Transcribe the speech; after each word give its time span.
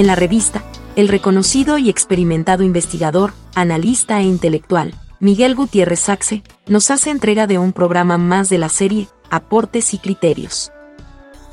En 0.00 0.06
la 0.06 0.14
revista, 0.14 0.64
el 0.96 1.08
reconocido 1.08 1.76
y 1.76 1.90
experimentado 1.90 2.62
investigador, 2.62 3.34
analista 3.54 4.18
e 4.20 4.22
intelectual, 4.22 4.94
Miguel 5.20 5.54
Gutiérrez 5.54 6.00
Saxe, 6.00 6.42
nos 6.66 6.90
hace 6.90 7.10
entrega 7.10 7.46
de 7.46 7.58
un 7.58 7.74
programa 7.74 8.16
más 8.16 8.48
de 8.48 8.56
la 8.56 8.70
serie 8.70 9.08
Aportes 9.28 9.92
y 9.92 9.98
Criterios. 9.98 10.72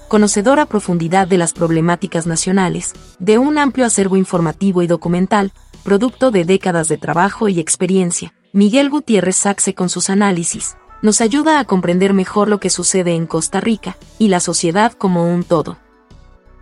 Conocedor 0.08 0.62
a 0.62 0.66
profundidad 0.66 1.28
de 1.28 1.38
las 1.38 1.52
problemáticas 1.52 2.26
nacionales, 2.26 2.94
de 3.20 3.38
un 3.38 3.58
amplio 3.58 3.86
acervo 3.86 4.16
informativo 4.16 4.82
y 4.82 4.88
documental, 4.88 5.52
producto 5.84 6.32
de 6.32 6.46
décadas 6.46 6.88
de 6.88 6.98
trabajo 6.98 7.50
y 7.50 7.60
experiencia, 7.60 8.34
Miguel 8.54 8.90
Gutiérrez 8.90 9.36
Saxe 9.36 9.76
con 9.76 9.90
sus 9.90 10.10
análisis, 10.10 10.78
nos 11.02 11.20
ayuda 11.20 11.60
a 11.60 11.66
comprender 11.66 12.14
mejor 12.14 12.48
lo 12.48 12.62
que 12.62 12.70
sucede 12.70 13.14
en 13.14 13.28
Costa 13.28 13.60
Rica 13.60 13.98
y 14.18 14.30
la 14.30 14.40
sociedad 14.40 14.94
como 14.94 15.30
un 15.30 15.44
todo. 15.44 15.80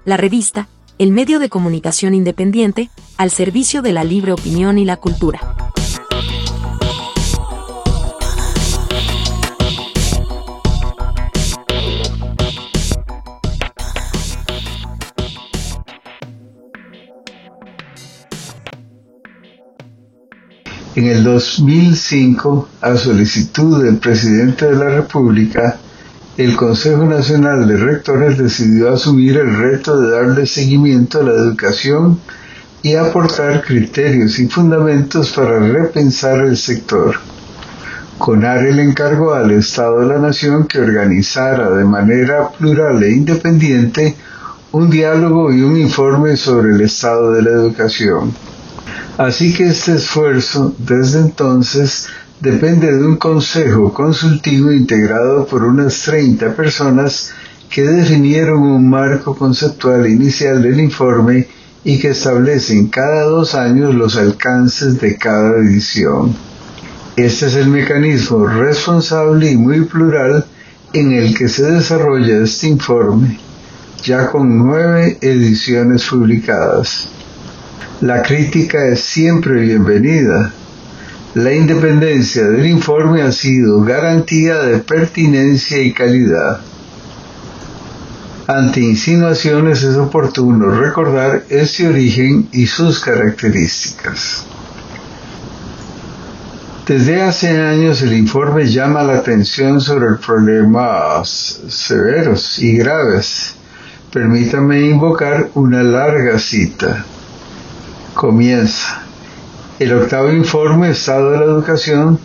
La 0.04 0.18
revista, 0.18 0.68
el 0.98 1.12
medio 1.12 1.40
de 1.40 1.50
comunicación 1.50 2.14
independiente, 2.14 2.90
al 3.18 3.30
servicio 3.30 3.82
de 3.82 3.92
la 3.92 4.04
libre 4.04 4.32
opinión 4.32 4.78
y 4.78 4.86
la 4.86 4.98
cultura. 4.98 5.40
En 20.96 21.08
el 21.08 21.26
2005, 21.26 22.70
a 22.80 22.96
solicitud 22.96 23.84
del 23.84 23.98
presidente 23.98 24.66
de 24.66 24.78
la 24.78 24.96
República, 24.96 25.78
el 26.38 26.58
Consejo 26.58 27.06
Nacional 27.06 27.66
de 27.66 27.78
Rectores 27.78 28.38
decidió 28.38 28.94
asumir 28.94 29.38
el 29.38 29.56
reto 29.56 30.02
de 30.02 30.12
darle 30.12 30.46
seguimiento 30.46 31.22
a 31.22 31.24
la 31.24 31.32
educación 31.32 32.20
y 32.82 32.96
aportar 32.96 33.64
criterios 33.64 34.38
y 34.40 34.48
fundamentos 34.48 35.32
para 35.32 35.60
repensar 35.60 36.42
el 36.42 36.58
sector. 36.58 37.16
CONAR 38.18 38.66
el 38.66 38.80
encargó 38.80 39.34
al 39.34 39.52
Estado 39.52 40.02
de 40.02 40.08
la 40.08 40.20
Nación 40.20 40.68
que 40.68 40.80
organizara 40.80 41.70
de 41.72 41.86
manera 41.86 42.50
plural 42.50 43.02
e 43.02 43.12
independiente 43.12 44.16
un 44.74 44.90
diálogo 44.90 45.54
y 45.54 45.62
un 45.62 45.78
informe 45.78 46.36
sobre 46.36 46.76
el 46.76 46.82
estado 46.82 47.32
de 47.32 47.44
la 47.44 47.52
educación. 47.52 48.34
Así 49.18 49.54
que 49.54 49.68
este 49.68 49.96
esfuerzo, 49.96 50.76
desde 50.78 51.20
entonces, 51.20 52.08
depende 52.40 52.92
de 52.92 53.06
un 53.06 53.18
consejo 53.18 53.94
consultivo 53.94 54.72
integrado 54.72 55.46
por 55.46 55.64
unas 55.64 56.02
30 56.04 56.56
personas 56.56 57.32
que 57.70 57.84
definieron 57.84 58.62
un 58.62 58.90
marco 58.90 59.36
conceptual 59.36 60.08
inicial 60.08 60.62
del 60.62 60.80
informe 60.80 61.48
y 61.84 62.00
que 62.00 62.10
establecen 62.10 62.88
cada 62.88 63.24
dos 63.24 63.56
años 63.56 63.94
los 63.94 64.16
alcances 64.18 65.00
de 65.00 65.18
cada 65.18 65.58
edición. 65.58 66.36
Este 67.16 67.46
es 67.46 67.56
el 67.56 67.68
mecanismo 67.68 68.46
responsable 68.46 69.52
y 69.52 69.56
muy 69.56 69.86
plural 69.86 70.46
en 70.94 71.14
el 71.14 71.38
que 71.38 71.48
se 71.48 71.72
desarrolla 71.72 72.44
este 72.44 72.68
informe, 72.68 73.40
ya 74.04 74.30
con 74.30 74.58
nueve 74.58 75.18
ediciones 75.22 76.06
publicadas. 76.06 77.08
La 78.02 78.22
crítica 78.22 78.86
es 78.88 79.02
siempre 79.02 79.62
bienvenida. 79.62 80.54
La 81.36 81.54
independencia 81.54 82.48
del 82.48 82.66
informe 82.66 83.22
ha 83.22 83.32
sido 83.32 83.82
garantía 83.84 84.58
de 84.60 84.80
pertinencia 84.80 85.80
y 85.82 85.94
calidad. 85.94 86.62
Ante 88.48 88.80
insinuaciones 88.80 89.84
es 89.84 89.96
oportuno 89.98 90.72
recordar 90.72 91.44
ese 91.50 91.88
origen 91.88 92.50
y 92.52 92.68
sus 92.68 93.00
características. 93.00 94.46
Desde 96.88 97.22
hace 97.22 97.60
años 97.60 98.02
el 98.02 98.14
informe 98.14 98.66
llama 98.66 99.04
la 99.04 99.16
atención 99.16 99.82
sobre 99.82 100.16
problemas 100.16 101.60
severos 101.68 102.60
y 102.60 102.78
graves. 102.78 103.56
Permítame 104.12 104.82
invocar 104.82 105.50
una 105.54 105.84
larga 105.84 106.40
cita 106.40 107.06
comienza. 108.16 109.05
El 109.78 109.92
octavo 109.92 110.32
informe 110.32 110.92
Estado 110.92 111.32
de 111.32 111.40
la 111.40 111.44
Educación 111.44 112.18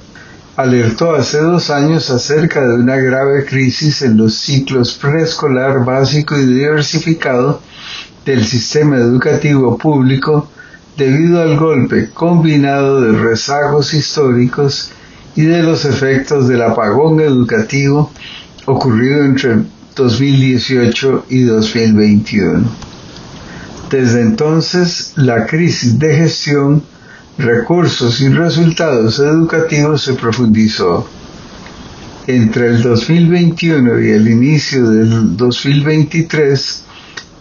alertó 0.56 1.16
hace 1.16 1.38
dos 1.38 1.70
años 1.70 2.08
acerca 2.10 2.60
de 2.60 2.74
una 2.74 2.94
grave 2.94 3.44
crisis 3.44 4.02
en 4.02 4.16
los 4.16 4.36
ciclos 4.36 4.94
preescolar 4.94 5.84
básico 5.84 6.38
y 6.38 6.46
diversificado 6.46 7.60
del 8.24 8.44
sistema 8.44 8.98
educativo 8.98 9.76
público 9.76 10.48
debido 10.96 11.42
al 11.42 11.58
golpe 11.58 12.10
combinado 12.10 13.00
de 13.00 13.18
rezagos 13.18 13.94
históricos 13.94 14.92
y 15.34 15.42
de 15.42 15.64
los 15.64 15.84
efectos 15.84 16.46
del 16.46 16.62
apagón 16.62 17.20
educativo 17.20 18.12
ocurrido 18.66 19.24
entre 19.24 19.56
2018 19.96 21.26
y 21.28 21.42
2021. 21.42 22.62
Desde 23.90 24.20
entonces, 24.20 25.14
la 25.16 25.46
crisis 25.46 25.98
de 25.98 26.14
gestión, 26.14 26.84
recursos 27.40 28.20
y 28.20 28.28
resultados 28.28 29.18
educativos 29.18 30.02
se 30.02 30.14
profundizó. 30.14 31.08
Entre 32.26 32.68
el 32.68 32.82
2021 32.82 34.00
y 34.00 34.10
el 34.10 34.28
inicio 34.28 34.88
del 34.88 35.36
2023, 35.36 36.84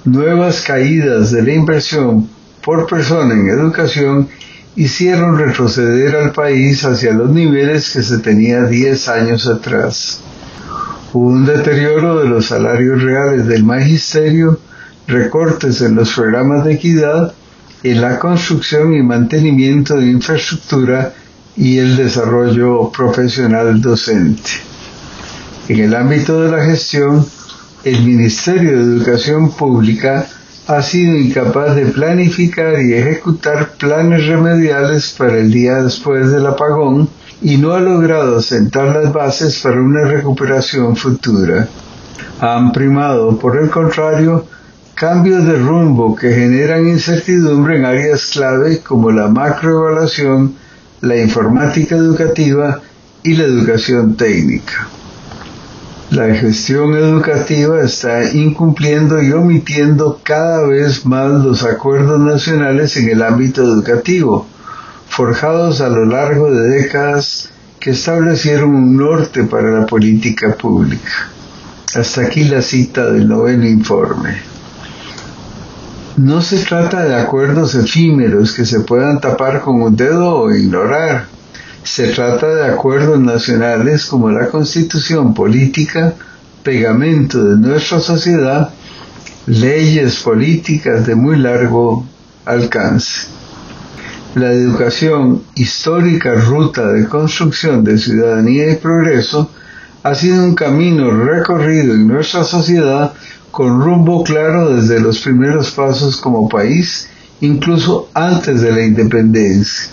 nuevas 0.06 0.62
caídas 0.62 1.32
de 1.32 1.44
la 1.44 1.54
inversión 1.54 2.30
por 2.64 2.88
persona 2.88 3.34
en 3.34 3.50
educación 3.50 4.30
hicieron 4.76 5.38
retroceder 5.38 6.16
al 6.16 6.32
país 6.32 6.84
hacia 6.86 7.14
los 7.14 7.30
niveles 7.30 7.92
que 7.92 8.02
se 8.02 8.20
tenía 8.20 8.64
10 8.64 9.08
años 9.10 9.48
atrás. 9.48 10.22
Hubo 11.12 11.28
un 11.28 11.46
deterioro 11.46 12.20
de 12.20 12.30
los 12.30 12.48
salarios 12.48 13.02
reales 13.02 13.48
del 13.48 13.64
magisterio 13.64 14.60
recortes 15.10 15.82
en 15.82 15.96
los 15.96 16.14
programas 16.14 16.64
de 16.64 16.74
equidad, 16.74 17.34
en 17.84 18.02
la 18.02 18.20
construcción 18.20 18.94
y 18.94 19.02
mantenimiento 19.02 19.96
de 19.96 20.08
infraestructura 20.08 21.14
y 21.56 21.78
el 21.78 21.96
desarrollo 21.96 22.92
profesional 22.92 23.82
docente. 23.82 24.50
En 25.68 25.80
el 25.80 25.96
ámbito 25.96 26.42
de 26.42 26.52
la 26.52 26.64
gestión, 26.66 27.26
el 27.84 28.04
Ministerio 28.04 28.78
de 28.78 28.96
Educación 28.96 29.52
Pública 29.52 30.28
ha 30.68 30.82
sido 30.82 31.16
incapaz 31.16 31.76
de 31.76 31.86
planificar 31.86 32.82
y 32.82 32.94
ejecutar 32.94 33.72
planes 33.78 34.28
remediales 34.28 35.16
para 35.18 35.38
el 35.38 35.52
día 35.52 35.82
después 35.82 36.32
del 36.32 36.46
apagón 36.46 37.10
y 37.42 37.58
no 37.58 37.74
ha 37.74 37.80
logrado 37.80 38.42
sentar 38.42 38.96
las 38.96 39.14
bases 39.14 39.60
para 39.60 39.82
una 39.82 40.06
recuperación 40.06 40.96
futura. 40.96 41.68
Han 42.42 42.72
primado, 42.72 43.38
por 43.40 43.58
el 43.62 43.70
contrario, 43.70 44.46
cambios 45.00 45.46
de 45.46 45.58
rumbo 45.58 46.14
que 46.14 46.30
generan 46.34 46.86
incertidumbre 46.86 47.78
en 47.78 47.86
áreas 47.86 48.32
clave 48.34 48.82
como 48.82 49.12
la 49.12 49.30
macroevaluación, 49.30 50.56
la 51.00 51.16
informática 51.16 51.96
educativa 51.96 52.82
y 53.24 53.36
la 53.36 53.46
educación 53.46 54.18
técnica. 54.18 54.90
La 56.12 56.36
gestión 56.36 56.96
educativa 56.96 57.82
está 57.82 58.30
incumpliendo 58.30 59.24
y 59.24 59.32
omitiendo 59.32 60.20
cada 60.22 60.68
vez 60.68 61.06
más 61.06 61.32
los 61.46 61.64
acuerdos 61.64 62.20
nacionales 62.20 62.98
en 62.98 63.08
el 63.08 63.22
ámbito 63.22 63.64
educativo, 63.64 64.48
forjados 65.08 65.80
a 65.80 65.88
lo 65.88 66.04
largo 66.04 66.52
de 66.52 66.82
décadas 66.82 67.52
que 67.80 67.92
establecieron 67.92 68.76
un 68.76 68.98
norte 68.98 69.46
para 69.46 69.72
la 69.72 69.86
política 69.86 70.56
pública. 70.56 71.30
Hasta 71.96 72.24
aquí 72.24 72.44
la 72.44 72.62
cita 72.62 73.10
del 73.10 73.30
noveno 73.30 73.66
informe. 73.66 74.49
No 76.22 76.42
se 76.42 76.58
trata 76.66 77.06
de 77.06 77.16
acuerdos 77.16 77.76
efímeros 77.76 78.52
que 78.52 78.66
se 78.66 78.82
puedan 78.82 79.22
tapar 79.22 79.62
con 79.62 79.82
un 79.82 79.96
dedo 79.96 80.36
o 80.36 80.52
ignorar. 80.54 81.28
Se 81.82 82.10
trata 82.10 82.56
de 82.56 82.66
acuerdos 82.66 83.22
nacionales 83.22 84.06
como 84.06 84.30
la 84.30 84.50
constitución 84.50 85.34
política, 85.34 86.14
pegamento 86.62 87.42
de 87.42 87.56
nuestra 87.66 88.02
sociedad, 88.02 88.70
leyes 89.46 90.20
políticas 90.20 91.08
de 91.08 91.16
muy 91.16 91.38
largo 91.38 92.06
alcance. 92.44 93.28
La 94.36 94.52
educación, 94.52 95.44
histórica 95.56 96.34
ruta 96.34 96.92
de 96.92 97.08
construcción 97.08 97.86
de 97.86 97.98
ciudadanía 97.98 98.70
y 98.70 98.76
progreso, 98.76 99.50
ha 100.04 100.14
sido 100.16 100.44
un 100.44 100.54
camino 100.54 101.12
recorrido 101.12 101.94
en 101.94 102.10
nuestra 102.10 102.44
sociedad 102.44 103.14
con 103.52 103.82
rumbo 103.82 104.24
claro 104.24 104.76
desde 104.76 105.00
los 105.00 105.20
primeros 105.20 105.72
pasos 105.72 106.18
como 106.18 106.48
país, 106.48 107.10
incluso 107.42 108.10
antes 108.14 108.62
de 108.62 108.72
la 108.72 108.82
independencia. 108.82 109.90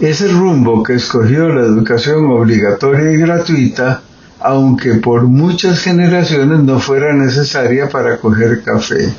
Es 0.00 0.22
el 0.22 0.32
rumbo 0.32 0.82
que 0.82 0.94
escogió 0.94 1.48
la 1.50 1.62
educación 1.62 2.24
obligatoria 2.30 3.12
y 3.12 3.16
gratuita, 3.18 4.02
aunque 4.40 4.94
por 4.94 5.24
muchas 5.24 5.80
generaciones 5.80 6.60
no 6.60 6.80
fuera 6.80 7.12
necesaria 7.12 7.88
para 7.90 8.16
coger 8.18 8.62
café. 8.62 9.12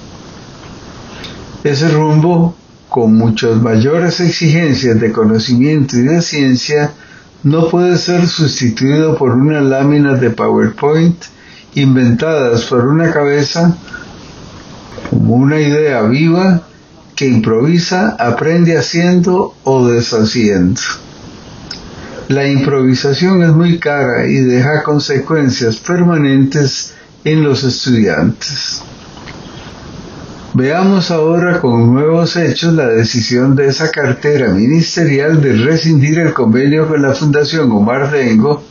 Ese 1.63 1.89
rumbo, 1.89 2.55
con 2.89 3.13
muchas 3.15 3.61
mayores 3.61 4.19
exigencias 4.19 4.99
de 4.99 5.11
conocimiento 5.11 5.97
y 5.97 6.01
de 6.01 6.21
ciencia, 6.23 6.91
no 7.43 7.69
puede 7.69 7.97
ser 7.97 8.27
sustituido 8.27 9.15
por 9.15 9.31
unas 9.31 9.63
láminas 9.63 10.19
de 10.19 10.31
PowerPoint 10.31 11.15
inventadas 11.75 12.65
por 12.65 12.85
una 12.87 13.11
cabeza 13.11 13.75
como 15.09 15.35
una 15.35 15.59
idea 15.59 16.01
viva 16.03 16.61
que 17.15 17.27
improvisa, 17.27 18.15
aprende 18.17 18.77
haciendo 18.77 19.53
o 19.63 19.87
deshaciendo. 19.87 20.81
La 22.29 22.47
improvisación 22.47 23.43
es 23.43 23.51
muy 23.51 23.77
cara 23.77 24.25
y 24.25 24.35
deja 24.35 24.83
consecuencias 24.83 25.77
permanentes 25.77 26.93
en 27.23 27.43
los 27.43 27.63
estudiantes. 27.63 28.81
Veamos 30.53 31.11
ahora 31.11 31.61
con 31.61 31.93
nuevos 31.93 32.35
hechos 32.35 32.73
la 32.73 32.87
decisión 32.87 33.55
de 33.55 33.67
esa 33.67 33.89
cartera 33.91 34.49
ministerial 34.49 35.41
de 35.41 35.53
rescindir 35.53 36.19
el 36.19 36.33
convenio 36.33 36.87
con 36.87 37.01
la 37.01 37.13
Fundación 37.13 37.71
Omar 37.71 38.11
Dengo 38.11 38.63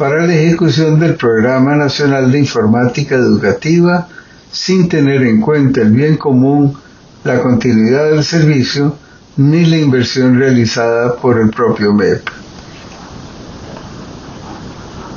para 0.00 0.26
la 0.26 0.32
ejecución 0.34 0.98
del 0.98 1.14
Programa 1.14 1.76
Nacional 1.76 2.32
de 2.32 2.38
Informática 2.38 3.16
Educativa 3.16 4.08
sin 4.50 4.88
tener 4.88 5.22
en 5.24 5.42
cuenta 5.42 5.82
el 5.82 5.90
bien 5.90 6.16
común, 6.16 6.74
la 7.22 7.42
continuidad 7.42 8.08
del 8.08 8.24
servicio 8.24 8.96
ni 9.36 9.66
la 9.66 9.76
inversión 9.76 10.38
realizada 10.38 11.16
por 11.16 11.38
el 11.38 11.50
propio 11.50 11.92
MEP. 11.92 12.26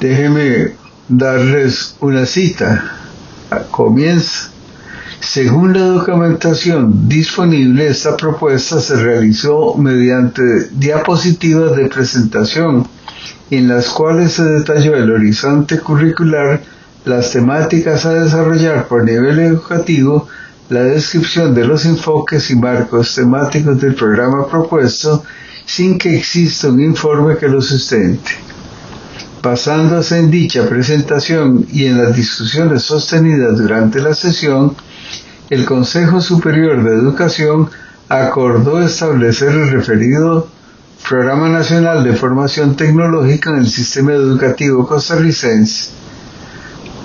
Déjenme 0.01 0.73
darles 1.07 1.95
una 2.01 2.25
cita. 2.25 2.83
Comienza. 3.71 4.52
Según 5.25 5.73
la 5.73 5.85
documentación 5.85 7.07
disponible, 7.07 7.87
esta 7.87 8.17
propuesta 8.17 8.81
se 8.81 8.97
realizó 8.97 9.73
mediante 9.75 10.43
diapositivas 10.73 11.77
de 11.77 11.87
presentación 11.87 12.85
en 13.49 13.69
las 13.69 13.87
cuales 13.87 14.33
se 14.33 14.43
detalló 14.43 14.95
el 14.95 15.09
horizonte 15.09 15.79
curricular, 15.79 16.61
las 17.05 17.31
temáticas 17.31 18.05
a 18.05 18.13
desarrollar 18.13 18.87
por 18.87 19.05
nivel 19.05 19.39
educativo, 19.39 20.27
la 20.69 20.83
descripción 20.83 21.55
de 21.55 21.65
los 21.65 21.85
enfoques 21.85 22.51
y 22.51 22.55
marcos 22.57 23.15
temáticos 23.15 23.79
del 23.79 23.95
programa 23.95 24.47
propuesto, 24.47 25.23
sin 25.65 25.97
que 25.97 26.17
exista 26.17 26.67
un 26.67 26.81
informe 26.81 27.37
que 27.37 27.47
lo 27.47 27.61
sustente. 27.61 28.31
Basándose 29.41 30.19
en 30.19 30.29
dicha 30.29 30.67
presentación 30.67 31.65
y 31.71 31.85
en 31.85 31.97
las 31.97 32.13
discusiones 32.13 32.83
sostenidas 32.83 33.57
durante 33.57 34.01
la 34.01 34.13
sesión, 34.13 34.75
el 35.49 35.65
Consejo 35.65 36.21
Superior 36.21 36.83
de 36.83 36.95
Educación 36.95 37.69
acordó 38.09 38.81
establecer 38.81 39.49
el 39.49 39.71
referido 39.71 40.47
Programa 41.07 41.49
Nacional 41.49 42.03
de 42.03 42.13
Formación 42.13 42.75
Tecnológica 42.75 43.49
en 43.49 43.57
el 43.57 43.67
Sistema 43.67 44.13
Educativo 44.13 44.87
Costarricense. 44.87 45.91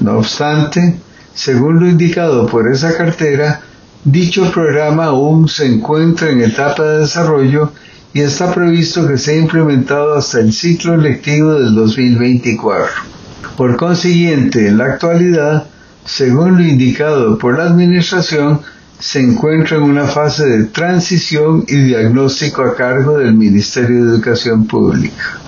No 0.00 0.19
obstante, 0.19 1.00
según 1.35 1.81
lo 1.81 1.88
indicado 1.88 2.46
por 2.46 2.70
esa 2.70 2.96
cartera, 2.96 3.61
dicho 4.05 4.50
programa 4.52 5.06
aún 5.06 5.49
se 5.49 5.67
encuentra 5.67 6.31
en 6.31 6.43
etapa 6.43 6.84
de 6.84 6.99
desarrollo 7.00 7.73
y 8.14 8.20
está 8.20 8.55
previsto 8.55 9.06
que 9.08 9.19
sea 9.19 9.37
implementado 9.37 10.17
hasta 10.17 10.38
el 10.41 10.52
ciclo 10.52 10.96
lectivo 10.96 11.55
del 11.55 11.75
2024. 11.75 12.87
Por 13.56 13.76
consiguiente, 13.76 14.69
en 14.69 14.79
la 14.79 14.84
actualidad, 14.84 15.67
según 16.08 16.56
lo 16.56 16.64
indicado 16.64 17.37
por 17.37 17.58
la 17.58 17.64
Administración, 17.64 18.62
se 18.99 19.20
encuentra 19.20 19.76
en 19.76 19.82
una 19.82 20.06
fase 20.06 20.46
de 20.46 20.64
transición 20.64 21.64
y 21.69 21.76
diagnóstico 21.76 22.62
a 22.62 22.75
cargo 22.75 23.19
del 23.19 23.34
Ministerio 23.34 24.05
de 24.05 24.12
Educación 24.12 24.66
Pública. 24.66 25.38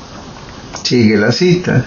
Sigue 0.83 1.17
la 1.17 1.33
cita. 1.33 1.87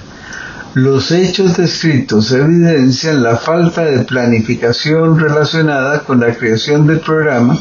Los 0.74 1.12
hechos 1.12 1.56
descritos 1.56 2.32
evidencian 2.32 3.22
la 3.22 3.38
falta 3.38 3.86
de 3.86 4.00
planificación 4.06 5.20
relacionada 5.20 6.04
con 6.04 6.20
la 6.20 6.34
creación 6.34 6.88
del 6.88 7.00
programa, 7.00 7.56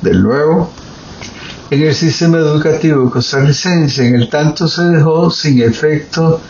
del 0.00 0.22
nuevo, 0.22 0.72
en 1.70 1.82
el 1.82 1.94
sistema 1.94 2.38
educativo 2.38 3.10
costarricense. 3.10 4.08
En 4.08 4.14
el 4.14 4.30
tanto 4.30 4.66
se 4.66 4.82
dejó 4.84 5.30
sin 5.30 5.60
efecto 5.60 6.40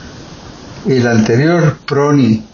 el 0.86 1.04
anterior 1.08 1.78
PRONI, 1.84 2.44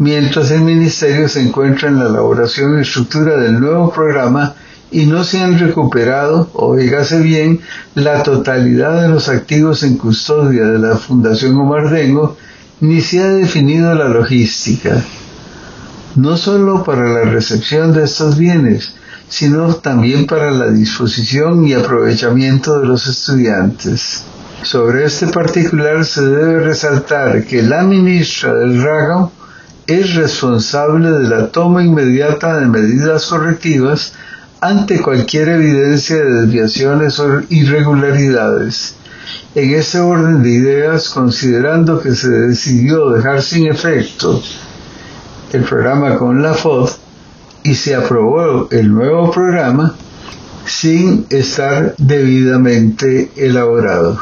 mientras 0.00 0.50
el 0.50 0.62
Ministerio 0.62 1.28
se 1.28 1.42
encuentra 1.42 1.90
en 1.90 1.98
la 1.98 2.06
elaboración 2.06 2.78
y 2.78 2.82
estructura 2.82 3.36
del 3.36 3.60
nuevo 3.60 3.92
programa 3.92 4.54
y 4.90 5.04
no 5.04 5.24
se 5.24 5.40
han 5.40 5.58
recuperado, 5.58 6.48
oígase 6.54 7.20
bien, 7.20 7.60
la 7.94 8.22
totalidad 8.22 9.02
de 9.02 9.08
los 9.08 9.28
activos 9.28 9.82
en 9.82 9.98
custodia 9.98 10.64
de 10.64 10.78
la 10.78 10.96
Fundación 10.96 11.54
Omardengo, 11.56 12.38
ni 12.80 13.02
se 13.02 13.22
ha 13.22 13.28
definido 13.28 13.94
la 13.94 14.08
logística, 14.08 15.04
no 16.16 16.38
solo 16.38 16.82
para 16.82 17.06
la 17.06 17.30
recepción 17.30 17.92
de 17.92 18.04
estos 18.04 18.38
bienes, 18.38 18.94
sino 19.28 19.74
también 19.74 20.26
para 20.26 20.50
la 20.50 20.70
disposición 20.70 21.66
y 21.66 21.74
aprovechamiento 21.74 22.80
de 22.80 22.86
los 22.86 23.06
estudiantes. 23.06 24.24
Sobre 24.62 25.04
este 25.04 25.26
particular 25.26 26.06
se 26.06 26.22
debe 26.22 26.60
resaltar 26.60 27.44
que 27.44 27.62
la 27.62 27.82
ministra 27.82 28.54
del 28.54 28.82
RAGO 28.82 29.32
es 29.90 30.14
responsable 30.14 31.10
de 31.10 31.28
la 31.28 31.48
toma 31.48 31.82
inmediata 31.82 32.60
de 32.60 32.66
medidas 32.66 33.26
correctivas 33.26 34.12
ante 34.60 35.00
cualquier 35.00 35.48
evidencia 35.48 36.16
de 36.16 36.42
desviaciones 36.42 37.18
o 37.18 37.40
irregularidades. 37.48 38.94
En 39.56 39.74
ese 39.74 39.98
orden 39.98 40.44
de 40.44 40.50
ideas, 40.50 41.08
considerando 41.08 42.00
que 42.00 42.14
se 42.14 42.28
decidió 42.28 43.10
dejar 43.10 43.42
sin 43.42 43.66
efecto 43.66 44.40
el 45.52 45.64
programa 45.64 46.16
con 46.16 46.40
la 46.40 46.54
FOD 46.54 46.90
y 47.64 47.74
se 47.74 47.96
aprobó 47.96 48.68
el 48.70 48.94
nuevo 48.94 49.32
programa 49.32 49.96
sin 50.66 51.26
estar 51.30 51.96
debidamente 51.98 53.32
elaborado. 53.34 54.20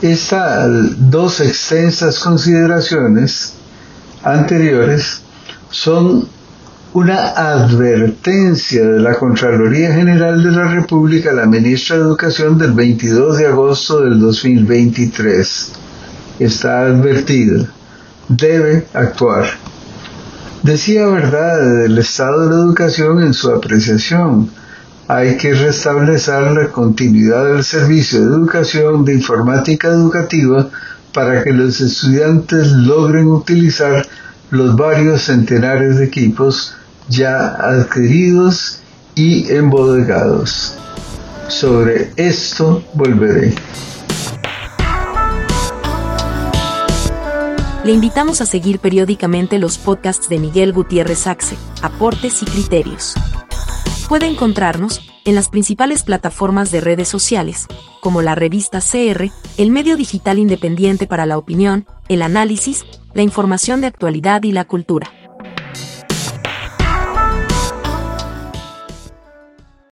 Estas 0.00 0.70
dos 1.10 1.40
extensas 1.40 2.20
consideraciones 2.20 3.54
anteriores 4.24 5.20
son 5.70 6.26
una 6.94 7.30
advertencia 7.30 8.86
de 8.88 9.00
la 9.00 9.14
Contraloría 9.14 9.92
General 9.92 10.42
de 10.42 10.50
la 10.50 10.72
República 10.72 11.30
a 11.30 11.34
la 11.34 11.46
ministra 11.46 11.96
de 11.96 12.02
Educación 12.04 12.56
del 12.56 12.72
22 12.72 13.38
de 13.38 13.46
agosto 13.48 14.00
del 14.02 14.20
2023. 14.20 15.72
Está 16.38 16.82
advertida. 16.82 17.66
Debe 18.28 18.86
actuar. 18.94 19.46
Decía 20.62 21.06
verdad 21.06 21.82
del 21.82 21.98
estado 21.98 22.48
de 22.48 22.56
la 22.56 22.62
educación 22.62 23.22
en 23.22 23.34
su 23.34 23.50
apreciación. 23.50 24.48
Hay 25.08 25.36
que 25.36 25.52
restablecer 25.52 26.52
la 26.52 26.68
continuidad 26.68 27.44
del 27.52 27.64
servicio 27.64 28.20
de 28.20 28.26
educación 28.26 29.04
de 29.04 29.14
informática 29.14 29.88
educativa 29.88 30.70
para 31.14 31.42
que 31.42 31.52
los 31.52 31.80
estudiantes 31.80 32.72
logren 32.72 33.28
utilizar 33.28 34.06
los 34.50 34.76
varios 34.76 35.22
centenares 35.22 35.96
de 35.96 36.04
equipos 36.04 36.74
ya 37.08 37.46
adquiridos 37.46 38.80
y 39.14 39.50
embodegados. 39.50 40.76
Sobre 41.48 42.12
esto 42.16 42.82
volveré. 42.94 43.54
Le 47.84 47.92
invitamos 47.92 48.40
a 48.40 48.46
seguir 48.46 48.78
periódicamente 48.78 49.58
los 49.58 49.76
podcasts 49.76 50.28
de 50.30 50.38
Miguel 50.38 50.72
Gutiérrez 50.72 51.18
Saxe, 51.20 51.56
Aportes 51.82 52.42
y 52.42 52.46
Criterios. 52.46 53.14
Puede 54.08 54.26
encontrarnos 54.26 55.02
en 55.24 55.34
las 55.34 55.48
principales 55.48 56.02
plataformas 56.02 56.70
de 56.70 56.80
redes 56.80 57.08
sociales, 57.08 57.66
como 58.00 58.22
la 58.22 58.34
revista 58.34 58.80
CR, 58.80 59.30
el 59.56 59.70
medio 59.70 59.96
digital 59.96 60.38
independiente 60.38 61.06
para 61.06 61.26
la 61.26 61.38
opinión, 61.38 61.86
el 62.08 62.22
análisis, 62.22 62.84
la 63.14 63.22
información 63.22 63.80
de 63.80 63.86
actualidad 63.86 64.42
y 64.42 64.52
la 64.52 64.64
cultura. 64.64 65.10